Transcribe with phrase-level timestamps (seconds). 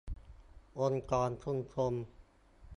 [0.79, 1.93] องค์กรชุมชน